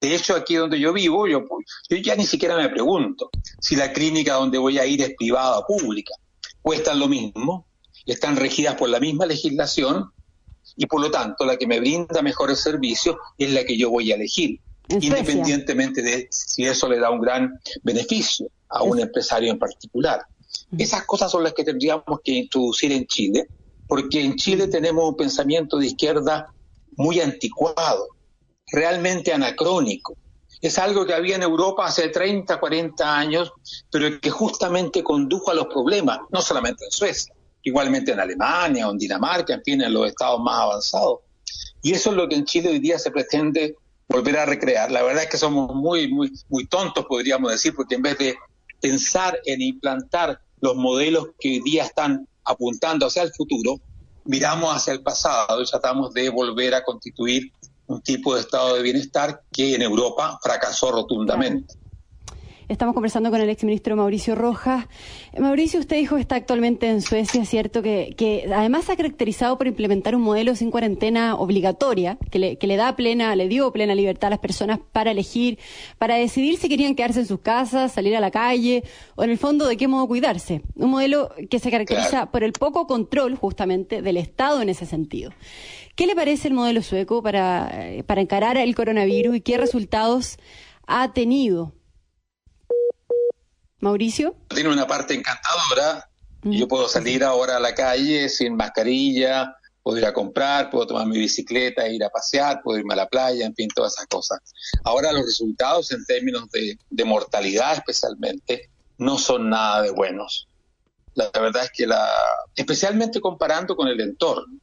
De 0.03 0.13
hecho, 0.13 0.35
aquí 0.35 0.55
donde 0.55 0.77
yo 0.81 0.91
vivo, 0.91 1.29
yo, 1.29 1.45
yo 1.89 1.95
ya 1.95 2.13
ni 2.17 2.25
siquiera 2.25 2.57
me 2.57 2.67
pregunto 2.67 3.29
si 3.61 3.77
la 3.77 3.93
clínica 3.93 4.33
donde 4.33 4.57
voy 4.57 4.77
a 4.77 4.85
ir 4.85 5.01
es 5.01 5.13
privada 5.17 5.59
o 5.59 5.65
pública. 5.65 6.13
Cuestan 6.61 6.99
lo 6.99 7.07
mismo, 7.07 7.67
están 8.05 8.35
regidas 8.35 8.75
por 8.75 8.89
la 8.89 8.99
misma 8.99 9.25
legislación 9.25 10.11
y 10.75 10.87
por 10.87 10.99
lo 10.99 11.09
tanto 11.09 11.45
la 11.45 11.55
que 11.55 11.67
me 11.67 11.79
brinda 11.79 12.21
mejores 12.21 12.59
servicios 12.59 13.15
es 13.37 13.53
la 13.53 13.63
que 13.63 13.77
yo 13.77 13.91
voy 13.91 14.11
a 14.11 14.15
elegir, 14.15 14.59
independientemente 14.89 16.01
de 16.01 16.27
si 16.29 16.65
eso 16.65 16.89
le 16.89 16.99
da 16.99 17.09
un 17.09 17.21
gran 17.21 17.57
beneficio 17.81 18.47
a 18.67 18.83
un 18.83 18.99
empresario 18.99 19.53
en 19.53 19.57
particular. 19.57 20.19
Esas 20.77 21.05
cosas 21.05 21.31
son 21.31 21.43
las 21.43 21.53
que 21.53 21.63
tendríamos 21.63 22.19
que 22.21 22.33
introducir 22.33 22.91
en 22.91 23.07
Chile, 23.07 23.47
porque 23.87 24.19
en 24.19 24.35
Chile 24.35 24.67
tenemos 24.67 25.07
un 25.07 25.15
pensamiento 25.15 25.77
de 25.77 25.87
izquierda 25.87 26.53
muy 26.97 27.21
anticuado 27.21 28.12
realmente 28.73 29.31
anacrónico. 29.31 30.17
Es 30.59 30.79
algo 30.79 31.05
que 31.05 31.13
había 31.13 31.35
en 31.35 31.43
Europa 31.43 31.85
hace 31.85 32.09
30, 32.09 32.59
40 32.59 33.17
años, 33.17 33.53
pero 33.91 34.19
que 34.19 34.29
justamente 34.29 35.03
condujo 35.03 35.51
a 35.51 35.53
los 35.53 35.67
problemas, 35.67 36.19
no 36.31 36.41
solamente 36.41 36.85
en 36.85 36.91
Suecia, 36.91 37.33
igualmente 37.61 38.13
en 38.13 38.19
Alemania 38.19 38.87
o 38.87 38.91
en 38.91 38.97
Dinamarca, 38.97 39.53
en 39.53 39.63
fin, 39.63 39.81
en 39.81 39.93
los 39.93 40.07
estados 40.07 40.41
más 40.41 40.59
avanzados. 40.59 41.19
Y 41.83 41.91
eso 41.91 42.09
es 42.09 42.15
lo 42.15 42.27
que 42.27 42.35
en 42.35 42.45
Chile 42.45 42.69
hoy 42.69 42.79
día 42.79 42.97
se 42.97 43.11
pretende 43.11 43.75
volver 44.07 44.37
a 44.37 44.45
recrear. 44.45 44.89
La 44.89 45.03
verdad 45.03 45.23
es 45.23 45.29
que 45.29 45.37
somos 45.37 45.75
muy, 45.75 46.11
muy, 46.11 46.31
muy 46.49 46.65
tontos, 46.65 47.05
podríamos 47.05 47.51
decir, 47.51 47.75
porque 47.75 47.95
en 47.95 48.01
vez 48.01 48.17
de 48.17 48.35
pensar 48.81 49.37
en 49.45 49.61
implantar 49.61 50.39
los 50.61 50.75
modelos 50.75 51.27
que 51.39 51.49
hoy 51.49 51.61
día 51.61 51.83
están 51.83 52.27
apuntando 52.45 53.05
hacia 53.05 53.21
el 53.21 53.33
futuro, 53.33 53.79
miramos 54.25 54.75
hacia 54.75 54.93
el 54.93 55.03
pasado 55.03 55.61
y 55.61 55.65
tratamos 55.65 56.13
de 56.13 56.29
volver 56.29 56.73
a 56.73 56.83
constituir 56.83 57.51
un 57.87 58.01
tipo 58.01 58.35
de 58.35 58.41
estado 58.41 58.75
de 58.75 58.81
bienestar 58.81 59.43
que 59.51 59.75
en 59.75 59.81
Europa 59.81 60.39
fracasó 60.41 60.91
rotundamente. 60.91 61.75
Estamos 62.69 62.93
conversando 62.93 63.29
con 63.29 63.41
el 63.41 63.49
exministro 63.49 63.95
Mauricio 63.97 64.35
Rojas. 64.35 64.87
Mauricio, 65.37 65.81
usted 65.81 65.97
dijo 65.97 66.15
que 66.15 66.21
está 66.21 66.35
actualmente 66.35 66.87
en 66.89 67.01
Suecia, 67.01 67.45
¿cierto? 67.45 67.81
Que, 67.81 68.15
que 68.17 68.49
además 68.53 68.85
se 68.85 68.93
ha 68.93 68.95
caracterizado 68.95 69.57
por 69.57 69.67
implementar 69.67 70.15
un 70.15 70.21
modelo 70.21 70.55
sin 70.55 70.71
cuarentena 70.71 71.35
obligatoria, 71.35 72.17
que 72.31 72.39
le, 72.39 72.57
que 72.57 72.67
le 72.67 72.77
da 72.77 72.95
plena, 72.95 73.35
le 73.35 73.49
dio 73.49 73.71
plena 73.73 73.95
libertad 73.95 74.27
a 74.27 74.29
las 74.31 74.39
personas 74.39 74.79
para 74.93 75.11
elegir, 75.11 75.59
para 75.97 76.15
decidir 76.15 76.57
si 76.57 76.69
querían 76.69 76.95
quedarse 76.95 77.19
en 77.19 77.25
sus 77.25 77.41
casas, 77.41 77.91
salir 77.91 78.15
a 78.15 78.21
la 78.21 78.31
calle, 78.31 78.83
o 79.15 79.23
en 79.23 79.29
el 79.29 79.37
fondo 79.37 79.67
de 79.67 79.75
qué 79.75 79.89
modo 79.89 80.07
cuidarse. 80.07 80.61
Un 80.75 80.89
modelo 80.89 81.31
que 81.49 81.59
se 81.59 81.69
caracteriza 81.69 82.31
por 82.31 82.43
el 82.45 82.53
poco 82.53 82.87
control, 82.87 83.35
justamente, 83.35 84.01
del 84.01 84.17
Estado 84.17 84.61
en 84.61 84.69
ese 84.69 84.85
sentido. 84.85 85.31
¿Qué 85.95 86.07
le 86.07 86.15
parece 86.15 86.47
el 86.47 86.55
modelo 86.55 86.81
sueco 86.81 87.21
para, 87.21 87.69
eh, 87.87 88.03
para 88.03 88.21
encarar 88.21 88.57
el 88.57 88.73
coronavirus 88.73 89.35
y 89.35 89.41
qué 89.41 89.57
resultados 89.57 90.37
ha 90.87 91.13
tenido? 91.13 91.73
Mauricio. 93.79 94.35
Tiene 94.47 94.69
una 94.69 94.87
parte 94.87 95.13
encantadora. 95.13 96.09
Yo 96.43 96.67
puedo 96.67 96.89
salir 96.89 97.23
ahora 97.23 97.57
a 97.57 97.59
la 97.59 97.73
calle 97.75 98.27
sin 98.27 98.55
mascarilla, 98.55 99.55
puedo 99.81 99.97
ir 99.97 100.05
a 100.05 100.13
comprar, 100.13 100.69
puedo 100.69 100.87
tomar 100.87 101.05
mi 101.07 101.17
bicicleta, 101.17 101.87
ir 101.87 102.03
a 102.03 102.09
pasear, 102.09 102.61
puedo 102.63 102.79
irme 102.79 102.95
a 102.95 102.97
la 102.97 103.07
playa, 103.07 103.45
en 103.45 103.55
fin, 103.55 103.69
todas 103.73 103.93
esas 103.93 104.07
cosas. 104.07 104.39
Ahora 104.83 105.13
los 105.13 105.25
resultados 105.25 105.91
en 105.91 106.03
términos 106.05 106.49
de, 106.49 106.77
de 106.89 107.05
mortalidad 107.05 107.73
especialmente 107.73 108.69
no 108.97 109.17
son 109.17 109.49
nada 109.49 109.83
de 109.83 109.91
buenos. 109.91 110.49
La 111.13 111.29
verdad 111.33 111.63
es 111.63 111.71
que 111.71 111.85
la, 111.85 112.09
especialmente 112.55 113.21
comparando 113.21 113.75
con 113.75 113.87
el 113.87 114.01
entorno 114.01 114.59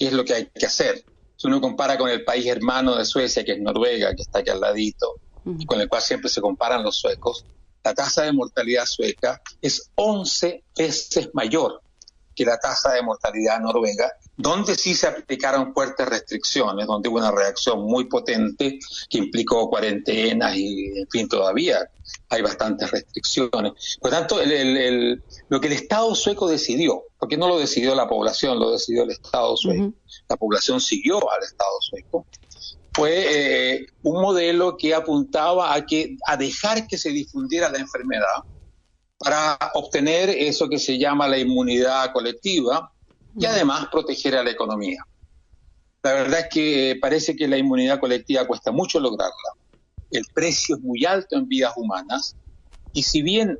qué 0.00 0.06
es 0.06 0.14
lo 0.14 0.24
que 0.24 0.32
hay 0.32 0.46
que 0.46 0.64
hacer. 0.64 1.04
Si 1.36 1.46
uno 1.46 1.60
compara 1.60 1.98
con 1.98 2.08
el 2.08 2.24
país 2.24 2.46
hermano 2.46 2.96
de 2.96 3.04
Suecia, 3.04 3.44
que 3.44 3.52
es 3.52 3.60
Noruega, 3.60 4.14
que 4.14 4.22
está 4.22 4.38
aquí 4.38 4.48
al 4.48 4.58
ladito, 4.58 5.16
y 5.44 5.66
con 5.66 5.78
el 5.78 5.90
cual 5.90 6.00
siempre 6.00 6.30
se 6.30 6.40
comparan 6.40 6.82
los 6.82 6.96
suecos, 6.96 7.44
la 7.84 7.92
tasa 7.92 8.22
de 8.22 8.32
mortalidad 8.32 8.86
sueca 8.86 9.42
es 9.60 9.90
11 9.96 10.64
veces 10.74 11.28
mayor 11.34 11.82
que 12.34 12.46
la 12.46 12.58
tasa 12.58 12.92
de 12.92 13.02
mortalidad 13.02 13.60
noruega, 13.60 14.10
donde 14.40 14.74
sí 14.74 14.94
se 14.94 15.06
aplicaron 15.06 15.74
fuertes 15.74 16.08
restricciones, 16.08 16.86
donde 16.86 17.08
hubo 17.08 17.18
una 17.18 17.30
reacción 17.30 17.82
muy 17.84 18.04
potente 18.04 18.78
que 19.08 19.18
implicó 19.18 19.68
cuarentenas 19.68 20.56
y, 20.56 20.98
en 20.98 21.08
fin, 21.08 21.28
todavía 21.28 21.90
hay 22.28 22.42
bastantes 22.42 22.90
restricciones. 22.90 23.98
Por 24.00 24.10
tanto, 24.10 24.36
lo 24.36 25.60
que 25.60 25.66
el 25.66 25.72
Estado 25.72 26.14
sueco 26.14 26.48
decidió, 26.48 27.02
porque 27.18 27.36
no 27.36 27.48
lo 27.48 27.58
decidió 27.58 27.94
la 27.94 28.08
población, 28.08 28.58
lo 28.58 28.70
decidió 28.72 29.02
el 29.02 29.10
Estado 29.10 29.56
sueco, 29.56 29.92
la 30.28 30.36
población 30.36 30.80
siguió 30.80 31.18
al 31.30 31.42
Estado 31.42 31.76
sueco, 31.80 32.26
fue 32.92 33.74
eh, 33.74 33.86
un 34.02 34.20
modelo 34.20 34.76
que 34.76 34.94
apuntaba 34.94 35.74
a, 35.74 35.84
que, 35.86 36.16
a 36.26 36.36
dejar 36.36 36.86
que 36.86 36.98
se 36.98 37.10
difundiera 37.10 37.70
la 37.70 37.78
enfermedad 37.78 38.42
para 39.18 39.58
obtener 39.74 40.30
eso 40.30 40.68
que 40.68 40.78
se 40.78 40.98
llama 40.98 41.28
la 41.28 41.38
inmunidad 41.38 42.12
colectiva 42.12 42.90
y 43.38 43.46
además 43.46 43.88
proteger 43.90 44.36
a 44.36 44.44
la 44.44 44.50
economía. 44.50 45.04
La 46.02 46.14
verdad 46.14 46.40
es 46.40 46.46
que 46.50 46.98
parece 47.00 47.36
que 47.36 47.46
la 47.46 47.58
inmunidad 47.58 48.00
colectiva 48.00 48.46
cuesta 48.46 48.72
mucho 48.72 49.00
lograrla. 49.00 49.34
El 50.10 50.24
precio 50.32 50.76
es 50.76 50.82
muy 50.82 51.04
alto 51.04 51.36
en 51.36 51.46
vidas 51.46 51.74
humanas 51.76 52.36
y 52.92 53.02
si 53.02 53.22
bien 53.22 53.58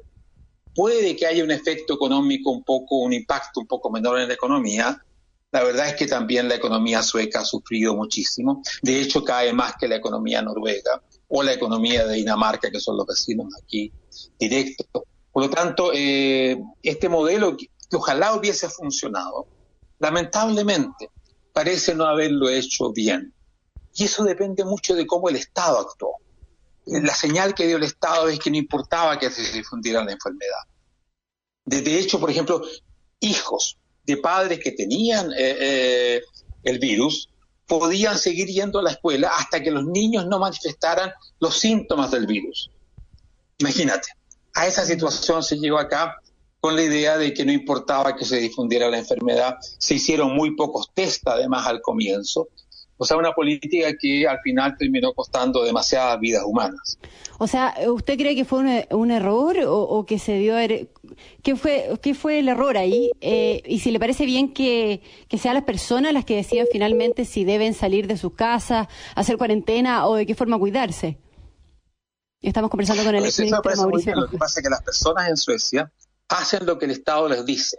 puede 0.74 1.16
que 1.16 1.26
haya 1.26 1.44
un 1.44 1.50
efecto 1.50 1.94
económico 1.94 2.50
un 2.50 2.64
poco, 2.64 2.98
un 2.98 3.12
impacto 3.12 3.60
un 3.60 3.66
poco 3.66 3.90
menor 3.90 4.20
en 4.20 4.28
la 4.28 4.34
economía, 4.34 5.04
la 5.52 5.64
verdad 5.64 5.88
es 5.88 5.94
que 5.94 6.06
también 6.06 6.48
la 6.48 6.54
economía 6.54 7.02
sueca 7.02 7.40
ha 7.40 7.44
sufrido 7.44 7.94
muchísimo. 7.94 8.62
De 8.82 9.00
hecho, 9.00 9.24
cae 9.24 9.52
más 9.52 9.74
que 9.78 9.88
la 9.88 9.96
economía 9.96 10.42
noruega 10.42 11.02
o 11.28 11.42
la 11.42 11.52
economía 11.52 12.06
de 12.06 12.16
Dinamarca, 12.16 12.70
que 12.70 12.80
son 12.80 12.96
los 12.96 13.06
vecinos 13.06 13.48
aquí 13.62 13.92
directos. 14.38 14.86
Por 15.32 15.42
lo 15.44 15.50
tanto, 15.50 15.90
eh, 15.92 16.56
este 16.82 17.08
modelo 17.08 17.56
que, 17.56 17.68
ojalá 17.92 18.34
hubiese 18.34 18.68
funcionado, 18.68 19.46
lamentablemente 20.00 21.11
parece 21.52 21.95
no 21.95 22.07
haberlo 22.07 22.49
hecho 22.49 22.92
bien. 22.92 23.33
Y 23.95 24.04
eso 24.04 24.25
depende 24.25 24.64
mucho 24.64 24.95
de 24.95 25.07
cómo 25.07 25.28
el 25.28 25.37
Estado 25.37 25.78
actuó. 25.78 26.16
La 26.87 27.14
señal 27.14 27.54
que 27.54 27.66
dio 27.66 27.76
el 27.76 27.85
Estado 27.85 28.28
es 28.28 28.38
que 28.38 28.50
no 28.50 28.57
importaba 28.57 29.19
que 29.19 29.30
se 29.30 29.52
difundiera 29.52 30.04
la 30.04 30.12
enfermedad. 30.12 30.62
De, 31.64 31.99
hecho, 31.99 32.19
por 32.19 32.30
ejemplo, 32.30 32.62
hijos 33.21 33.78
de 34.04 34.16
padres 34.16 34.59
que 34.59 34.73
tenían 34.73 35.30
eh, 35.33 35.57
eh, 35.61 36.23
el 36.64 36.78
virus 36.78 37.28
podían 37.66 38.19
seguir 38.19 38.49
yendo 38.49 38.80
a 38.80 38.83
la 38.83 38.90
escuela 38.90 39.30
hasta 39.37 39.62
que 39.62 39.71
los 39.71 39.85
niños 39.85 40.26
no 40.26 40.40
manifestaran 40.40 41.12
los 41.38 41.59
síntomas 41.59 42.11
del 42.11 42.26
virus. 42.26 42.71
Imagínate, 43.59 44.09
a 44.54 44.66
esa 44.66 44.85
situación 44.85 45.42
se 45.42 45.59
llegó 45.59 45.78
acá 45.78 46.16
con 46.60 46.76
la 46.76 46.82
idea 46.82 47.16
de 47.16 47.32
que 47.32 47.44
no 47.44 47.52
importaba 47.52 48.14
que 48.14 48.24
se 48.24 48.38
difundiera 48.38 48.88
la 48.90 48.98
enfermedad. 48.98 49.56
Se 49.78 49.94
hicieron 49.94 50.34
muy 50.34 50.54
pocos 50.54 50.90
test 50.94 51.26
además 51.26 51.66
al 51.66 51.80
comienzo. 51.80 52.48
O 53.02 53.06
sea, 53.06 53.16
una 53.16 53.32
política 53.32 53.96
que 53.98 54.28
al 54.28 54.40
final 54.40 54.76
terminó 54.78 55.14
costando 55.14 55.64
demasiadas 55.64 56.20
vidas 56.20 56.44
humanas. 56.44 56.98
O 57.38 57.46
sea, 57.46 57.74
¿usted 57.88 58.18
cree 58.18 58.34
que 58.34 58.44
fue 58.44 58.86
un, 58.90 59.10
error 59.10 59.56
o, 59.66 60.04
que 60.04 60.18
se 60.18 60.34
dio... 60.34 60.58
Er, 60.58 60.90
¿Qué 61.42 61.56
fue, 61.56 61.98
qué 62.02 62.14
fue 62.14 62.40
el 62.40 62.48
error 62.48 62.76
ahí? 62.76 63.10
Eh, 63.22 63.62
y 63.64 63.78
si 63.78 63.90
le 63.90 63.98
parece 63.98 64.26
bien 64.26 64.52
que, 64.52 65.00
que 65.28 65.38
sean 65.38 65.54
las 65.54 65.64
personas 65.64 66.12
las 66.12 66.26
que 66.26 66.36
decidan 66.36 66.66
finalmente 66.70 67.24
si 67.24 67.44
deben 67.44 67.72
salir 67.72 68.06
de 68.06 68.18
sus 68.18 68.34
casas, 68.34 68.86
hacer 69.14 69.38
cuarentena 69.38 70.06
o 70.06 70.16
de 70.16 70.26
qué 70.26 70.34
forma 70.34 70.58
cuidarse. 70.58 71.18
Estamos 72.42 72.70
conversando 72.70 73.02
con 73.02 73.14
el 73.14 73.22
Mauricio. 73.22 74.14
Lo 74.14 74.28
que 74.28 74.36
pasa 74.36 74.60
es 74.60 74.64
que 74.64 74.70
las 74.70 74.82
personas 74.82 75.26
en 75.30 75.38
Suecia 75.38 75.90
hacen 76.30 76.64
lo 76.64 76.78
que 76.78 76.87
el 76.87 76.92
Estado 76.92 77.28
les 77.28 77.44
dice. 77.44 77.78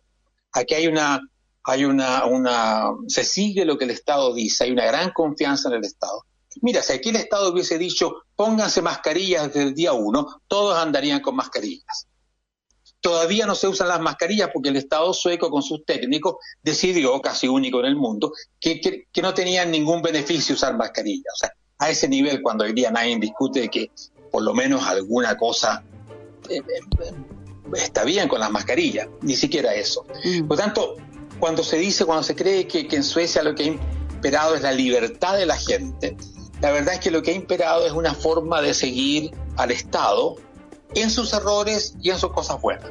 Aquí 0.52 0.76
hay 0.76 0.88
una, 0.88 1.22
hay 1.64 1.86
una, 1.86 2.26
una, 2.26 2.92
se 3.08 3.24
sigue 3.24 3.66
lo 3.66 3.78
que 3.78 3.86
el 3.86 3.92
Estado 3.92 4.34
dice, 4.34 4.66
hay 4.66 4.72
una 4.72 4.86
gran 4.86 5.12
confianza 5.12 5.70
en 5.70 5.76
el 5.76 5.86
Estado. 5.86 6.26
Mira, 6.62 6.82
si 6.82 6.94
aquí 6.94 7.10
el 7.10 7.16
Estado 7.16 7.52
hubiese 7.52 7.78
dicho, 7.78 8.24
pónganse 8.36 8.82
mascarillas 8.82 9.48
desde 9.48 9.64
el 9.64 9.74
día 9.74 9.94
uno, 9.94 10.42
todos 10.48 10.78
andarían 10.78 11.22
con 11.22 11.36
mascarillas. 11.36 12.08
Todavía 13.00 13.46
no 13.46 13.56
se 13.56 13.68
usan 13.68 13.88
las 13.88 14.02
mascarillas 14.02 14.50
porque 14.54 14.70
el 14.70 14.76
Estado 14.76 15.14
sueco 15.14 15.50
con 15.50 15.64
sus 15.64 15.86
técnicos 15.86 16.36
decidió, 16.62 17.20
casi 17.22 17.48
único 17.48 17.80
en 17.80 17.86
el 17.86 17.96
mundo, 17.96 18.34
que, 18.60 18.80
que, 18.80 19.22
no 19.22 19.34
tenían 19.34 19.72
ningún 19.72 20.02
beneficio 20.02 20.54
usar 20.54 20.76
mascarillas. 20.76 21.34
O 21.34 21.38
sea, 21.38 21.54
a 21.80 21.90
ese 21.90 22.08
nivel, 22.08 22.42
cuando 22.44 22.66
hoy 22.66 22.74
día 22.74 22.92
nadie 22.92 23.18
discute 23.18 23.70
que 23.70 23.90
por 24.30 24.44
lo 24.44 24.54
menos 24.54 24.86
alguna 24.86 25.36
cosa 25.36 25.84
eh, 26.50 26.58
eh, 26.58 27.14
está 27.76 28.04
bien 28.04 28.28
con 28.28 28.40
las 28.40 28.52
mascarillas, 28.52 29.08
ni 29.22 29.36
siquiera 29.36 29.74
eso. 29.74 30.06
Mm. 30.24 30.48
Por 30.48 30.58
tanto, 30.58 30.96
cuando 31.40 31.64
se 31.64 31.78
dice, 31.78 32.06
cuando 32.06 32.24
se 32.24 32.36
cree 32.36 32.68
que, 32.68 32.88
en 32.92 33.04
Suecia 33.04 33.44
lo 33.44 33.56
que 33.56 33.64
ha 33.64 33.68
imperado 33.68 34.56
es 34.56 34.62
la 34.62 34.72
libertad 34.72 35.38
de 35.38 35.46
la 35.46 35.58
gente, 35.58 36.16
la 36.62 36.72
verdad 36.72 36.96
es 36.96 37.00
que 37.00 37.12
lo 37.12 37.22
que 37.24 37.32
ha 37.32 37.34
imperado 37.34 37.86
es 37.86 37.94
una 37.94 38.14
forma 38.14 38.62
de 38.62 38.74
seguir 38.74 39.32
al 39.58 39.72
Estado 39.72 40.36
en 40.94 41.10
sus 41.10 41.34
errores 41.34 41.96
y 42.02 42.12
en 42.12 42.20
sus 42.20 42.32
cosas 42.32 42.62
buenas. 42.62 42.90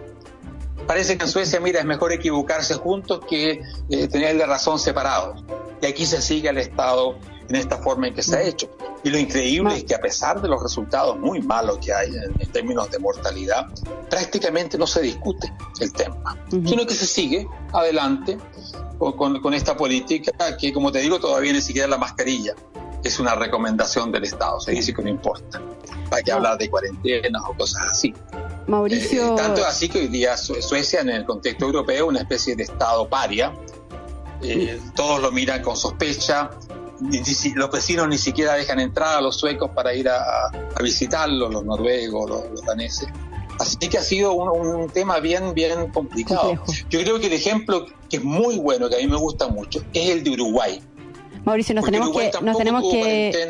Parece 0.90 1.16
que 1.16 1.22
en 1.22 1.30
Suecia, 1.30 1.60
mira, 1.60 1.78
es 1.78 1.86
mejor 1.86 2.12
equivocarse 2.12 2.74
juntos 2.74 3.20
que 3.30 3.62
eh, 3.90 4.08
tener 4.08 4.34
la 4.34 4.46
razón 4.46 4.76
separados. 4.76 5.44
Y 5.80 5.86
aquí 5.86 6.04
se 6.04 6.20
sigue 6.20 6.48
al 6.48 6.58
Estado 6.58 7.16
en 7.48 7.54
esta 7.54 7.76
forma 7.76 8.08
en 8.08 8.14
que 8.14 8.24
se 8.24 8.36
ha 8.36 8.42
hecho. 8.42 8.68
Y 9.04 9.10
lo 9.10 9.16
increíble 9.16 9.76
es 9.76 9.84
que 9.84 9.94
a 9.94 10.00
pesar 10.00 10.42
de 10.42 10.48
los 10.48 10.60
resultados 10.60 11.16
muy 11.16 11.42
malos 11.42 11.78
que 11.78 11.94
hay 11.94 12.10
en, 12.10 12.50
términos 12.50 12.90
de 12.90 12.98
mortalidad, 12.98 13.66
prácticamente 14.10 14.76
no 14.78 14.88
se 14.88 15.02
discute 15.02 15.54
el 15.78 15.92
tema, 15.92 16.36
sino 16.48 16.84
que 16.84 16.94
se 16.94 17.06
sigue 17.06 17.46
adelante 17.72 18.36
con, 18.98 19.40
con, 19.40 19.54
esta 19.54 19.76
política 19.76 20.32
que, 20.56 20.72
como 20.72 20.90
te 20.90 20.98
digo, 20.98 21.20
todavía 21.20 21.52
ni 21.52 21.60
siquiera 21.60 21.86
la 21.86 21.98
mascarilla 21.98 22.56
es 23.04 23.20
una 23.20 23.36
recomendación 23.36 24.10
del 24.10 24.24
Estado, 24.24 24.58
se 24.60 24.72
dice 24.72 24.92
que 24.92 25.02
no 25.02 25.08
importa. 25.08 25.62
Hay 26.10 26.24
que 26.24 26.32
hablar 26.32 26.58
de 26.58 26.68
cuarentenas 26.68 27.42
o 27.48 27.54
cosas 27.54 27.86
así. 27.90 28.12
Mauricio. 28.70 29.34
Eh, 29.34 29.36
tanto 29.36 29.64
así 29.64 29.88
que 29.88 29.98
hoy 29.98 30.08
día 30.08 30.36
Suecia, 30.36 31.00
en 31.00 31.10
el 31.10 31.24
contexto 31.24 31.66
europeo, 31.66 32.06
una 32.06 32.20
especie 32.20 32.56
de 32.56 32.62
Estado 32.62 33.08
paria. 33.08 33.52
Eh, 34.42 34.80
todos 34.94 35.20
lo 35.20 35.32
miran 35.32 35.62
con 35.62 35.76
sospecha, 35.76 36.50
los 37.54 37.70
vecinos 37.70 38.08
ni 38.08 38.16
siquiera 38.16 38.54
dejan 38.54 38.80
entrar 38.80 39.18
a 39.18 39.20
los 39.20 39.36
suecos 39.38 39.70
para 39.74 39.94
ir 39.94 40.08
a, 40.08 40.50
visitarlos, 40.82 41.52
los 41.52 41.64
noruegos, 41.64 42.30
los, 42.30 42.64
daneses. 42.64 43.08
Así 43.58 43.76
que 43.76 43.98
ha 43.98 44.02
sido 44.02 44.32
un, 44.32 44.88
tema 44.88 45.20
bien, 45.20 45.52
bien 45.52 45.90
complicado. 45.90 46.62
Yo 46.88 47.00
creo 47.00 47.20
que 47.20 47.26
el 47.26 47.34
ejemplo 47.34 47.84
que 48.08 48.16
es 48.16 48.24
muy 48.24 48.58
bueno, 48.58 48.88
que 48.88 48.96
a 48.96 48.98
mí 48.98 49.06
me 49.06 49.16
gusta 49.16 49.48
mucho, 49.48 49.82
es 49.92 50.08
el 50.08 50.24
de 50.24 50.30
Uruguay. 50.30 50.80
Mauricio, 51.44 51.74
nos 51.74 51.84
tenemos 51.84 52.16
que, 52.16 52.30
nos 52.42 52.56
tenemos 52.56 52.90
que, 52.90 53.48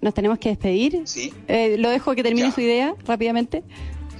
nos 0.00 0.14
tenemos 0.14 0.38
que 0.38 0.50
despedir. 0.50 1.02
¿Sí? 1.04 1.34
Eh, 1.48 1.76
lo 1.78 1.88
dejo 1.90 2.14
que 2.14 2.22
termine 2.22 2.52
su 2.52 2.60
idea 2.60 2.94
rápidamente. 3.04 3.64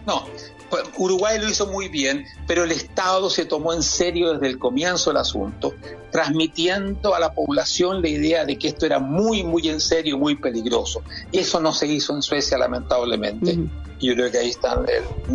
No, 0.08 0.24
pues, 0.70 0.84
Uruguay 0.96 1.38
lo 1.38 1.48
hizo 1.48 1.66
muy 1.66 1.88
bien, 1.88 2.24
pero 2.46 2.64
el 2.64 2.72
Estado 2.72 3.28
se 3.28 3.44
tomó 3.44 3.74
en 3.74 3.82
serio 3.82 4.32
desde 4.32 4.46
el 4.46 4.58
comienzo 4.58 5.10
del 5.10 5.18
asunto, 5.18 5.74
transmitiendo 6.10 7.14
a 7.14 7.20
la 7.20 7.34
población 7.34 8.00
la 8.00 8.08
idea 8.08 8.46
de 8.46 8.58
que 8.58 8.68
esto 8.68 8.86
era 8.86 8.98
muy, 8.98 9.42
muy 9.44 9.68
en 9.68 9.80
serio, 9.80 10.16
muy 10.16 10.34
peligroso. 10.36 11.02
Eso 11.30 11.60
no 11.60 11.74
se 11.74 11.86
hizo 11.86 12.14
en 12.14 12.22
Suecia, 12.22 12.56
lamentablemente. 12.56 13.58
Y 14.00 14.08
yo 14.08 14.14
creo 14.14 14.30
que 14.30 14.38
ahí 14.38 14.48
está 14.48 14.80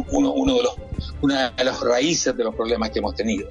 uno, 0.10 0.32
uno 0.34 0.56
de 0.56 0.64
los, 0.64 0.76
una 1.22 1.52
de 1.52 1.64
las 1.64 1.80
raíces 1.82 2.36
de 2.36 2.44
los 2.44 2.56
problemas 2.56 2.90
que 2.90 2.98
hemos 2.98 3.14
tenido. 3.14 3.50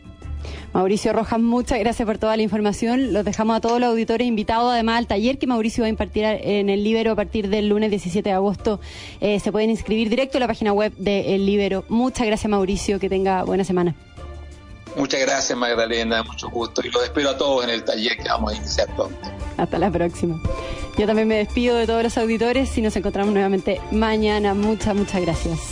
Mauricio 0.72 1.12
Rojas, 1.12 1.38
muchas 1.38 1.78
gracias 1.78 2.06
por 2.06 2.16
toda 2.16 2.36
la 2.36 2.42
información. 2.42 3.12
Los 3.12 3.24
dejamos 3.24 3.56
a 3.56 3.60
todos 3.60 3.78
los 3.78 3.90
auditores 3.90 4.26
invitados 4.26 4.72
además 4.72 4.98
al 4.98 5.06
taller 5.06 5.38
que 5.38 5.46
Mauricio 5.46 5.82
va 5.82 5.86
a 5.86 5.90
impartir 5.90 6.24
en 6.24 6.70
el 6.70 6.82
Libero 6.82 7.12
a 7.12 7.16
partir 7.16 7.48
del 7.48 7.68
lunes 7.68 7.90
17 7.90 8.26
de 8.26 8.34
agosto. 8.34 8.80
Eh, 9.20 9.38
se 9.38 9.52
pueden 9.52 9.68
inscribir 9.68 10.08
directo 10.08 10.38
en 10.38 10.40
la 10.40 10.46
página 10.46 10.72
web 10.72 10.92
de 10.96 11.34
El 11.34 11.44
Libero. 11.44 11.84
Muchas 11.88 12.26
gracias 12.26 12.50
Mauricio, 12.50 12.98
que 12.98 13.10
tenga 13.10 13.42
buena 13.44 13.64
semana. 13.64 13.94
Muchas 14.96 15.20
gracias 15.20 15.58
Magdalena, 15.58 16.22
mucho 16.22 16.48
gusto 16.48 16.82
y 16.84 16.90
los 16.90 17.02
espero 17.04 17.30
a 17.30 17.36
todos 17.36 17.64
en 17.64 17.70
el 17.70 17.84
taller 17.84 18.16
que 18.16 18.28
vamos 18.28 18.52
a 18.52 18.56
iniciar 18.56 18.88
pronto. 18.94 19.16
Hasta 19.58 19.78
la 19.78 19.90
próxima. 19.90 20.40
Yo 20.98 21.06
también 21.06 21.28
me 21.28 21.36
despido 21.36 21.76
de 21.76 21.86
todos 21.86 22.02
los 22.02 22.16
auditores 22.18 22.76
y 22.76 22.82
nos 22.82 22.96
encontramos 22.96 23.32
nuevamente 23.32 23.80
mañana. 23.90 24.54
Muchas, 24.54 24.94
muchas 24.94 25.20
gracias. 25.20 25.71